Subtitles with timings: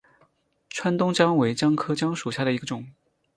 [0.67, 2.87] 川东姜为姜科姜属下的一个种。